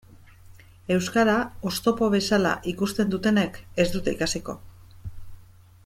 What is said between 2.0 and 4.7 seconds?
bezala ikusten dutenek ez dute ikasiko.